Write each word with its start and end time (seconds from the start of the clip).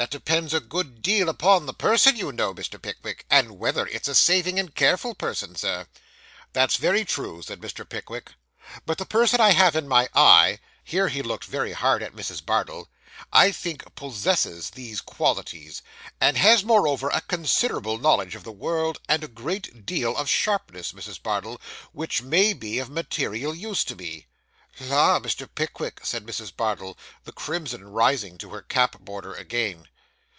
'That 0.00 0.10
depends 0.10 0.54
a 0.54 0.60
good 0.60 1.02
deal 1.02 1.28
upon 1.28 1.66
the 1.66 1.74
person, 1.74 2.14
you 2.14 2.30
know, 2.30 2.54
Mr. 2.54 2.80
Pickwick; 2.80 3.26
and 3.28 3.58
whether 3.58 3.84
it's 3.88 4.06
a 4.06 4.14
saving 4.14 4.56
and 4.56 4.72
careful 4.76 5.12
person, 5.12 5.56
sir.' 5.56 5.88
'That's 6.52 6.76
very 6.76 7.04
true,' 7.04 7.42
said 7.42 7.60
Mr. 7.60 7.86
Pickwick, 7.88 8.30
'but 8.86 8.96
the 8.98 9.04
person 9.04 9.40
I 9.40 9.50
have 9.50 9.74
in 9.74 9.88
my 9.88 10.08
eye 10.14 10.60
(here 10.84 11.08
he 11.08 11.20
looked 11.20 11.46
very 11.46 11.72
hard 11.72 12.00
at 12.04 12.12
Mrs. 12.14 12.46
Bardell) 12.46 12.88
I 13.32 13.50
think 13.50 13.92
possesses 13.96 14.70
these 14.70 15.00
qualities; 15.00 15.82
and 16.20 16.36
has, 16.36 16.62
moreover, 16.62 17.08
a 17.10 17.20
considerable 17.20 17.98
knowledge 17.98 18.36
of 18.36 18.44
the 18.44 18.52
world, 18.52 19.00
and 19.08 19.24
a 19.24 19.28
great 19.28 19.84
deal 19.84 20.16
of 20.16 20.28
sharpness, 20.30 20.92
Mrs. 20.92 21.20
Bardell, 21.20 21.60
which 21.90 22.22
may 22.22 22.52
be 22.52 22.78
of 22.78 22.88
material 22.88 23.52
use 23.52 23.82
to 23.86 23.96
me.' 23.96 24.26
'La, 24.80 25.18
Mr. 25.18 25.48
Pickwick,' 25.52 25.98
said 26.04 26.24
Mrs. 26.24 26.54
Bardell, 26.56 26.96
the 27.24 27.32
crimson 27.32 27.82
rising 27.88 28.38
to 28.38 28.50
her 28.50 28.62
cap 28.62 29.00
border 29.00 29.34
again. 29.34 29.88